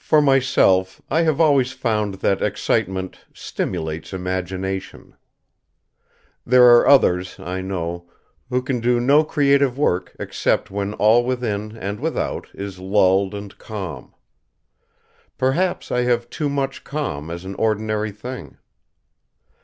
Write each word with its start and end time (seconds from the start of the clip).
For 0.00 0.20
myself, 0.20 1.00
I 1.08 1.20
have 1.22 1.40
always 1.40 1.70
found 1.70 2.14
that 2.14 2.42
excitement 2.42 3.20
stimulates 3.32 4.12
imagination. 4.12 5.14
There 6.44 6.64
are 6.74 6.88
others, 6.88 7.38
I 7.38 7.60
know, 7.60 8.10
who 8.48 8.60
can 8.62 8.80
do 8.80 8.98
no 8.98 9.22
creative 9.22 9.78
work 9.78 10.16
except 10.18 10.72
when 10.72 10.92
all 10.94 11.24
within 11.24 11.76
and 11.76 12.00
without 12.00 12.48
is 12.52 12.80
lulled 12.80 13.32
and 13.32 13.56
calm. 13.58 14.12
Perhaps 15.36 15.92
I 15.92 16.00
have 16.02 16.28
too 16.28 16.48
much 16.48 16.82
calm 16.82 17.30
as 17.30 17.44
an 17.44 17.54
ordinary 17.54 18.10
thing! 18.10 18.56